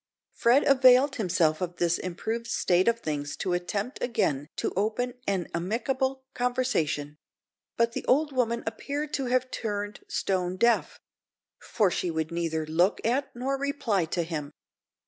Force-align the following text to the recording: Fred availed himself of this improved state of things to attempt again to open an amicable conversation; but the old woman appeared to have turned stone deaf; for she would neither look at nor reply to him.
Fred 0.33 0.63
availed 0.63 1.17
himself 1.17 1.61
of 1.61 1.75
this 1.75 1.99
improved 1.99 2.47
state 2.47 2.87
of 2.87 3.01
things 3.01 3.37
to 3.37 3.53
attempt 3.53 4.01
again 4.01 4.47
to 4.55 4.73
open 4.75 5.13
an 5.27 5.47
amicable 5.53 6.23
conversation; 6.33 7.17
but 7.77 7.91
the 7.91 8.03
old 8.05 8.31
woman 8.31 8.63
appeared 8.65 9.13
to 9.13 9.25
have 9.25 9.51
turned 9.51 9.99
stone 10.07 10.57
deaf; 10.57 10.99
for 11.59 11.91
she 11.91 12.09
would 12.09 12.31
neither 12.31 12.65
look 12.65 12.99
at 13.05 13.29
nor 13.35 13.59
reply 13.59 14.05
to 14.05 14.23
him. 14.23 14.51